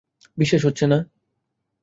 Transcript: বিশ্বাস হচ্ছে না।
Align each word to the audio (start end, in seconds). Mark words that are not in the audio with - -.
বিশ্বাস 0.37 0.61
হচ্ছে 0.65 0.85
না। 0.87 0.97